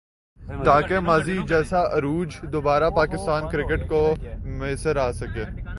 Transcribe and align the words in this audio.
تاکہ 0.65 0.99
ماضی 0.99 1.37
جیسا 1.47 1.81
عروج 1.97 2.35
دوبارہ 2.51 2.89
پاکستان 2.89 3.49
کرکٹ 3.51 3.87
کو 3.89 4.03
میسر 4.59 4.97
آ 4.97 5.11
سکے 5.11 5.45